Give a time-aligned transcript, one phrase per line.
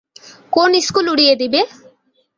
[0.53, 1.61] কোন স্কুল উড়িয়ে দিবে?